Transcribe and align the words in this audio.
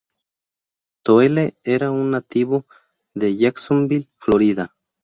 Toole 1.03 1.43
era 1.63 1.91
un 1.91 2.09
nativo 2.09 2.65
de 3.13 3.35
Jacksonville, 3.37 4.09
Florida. 4.17 4.73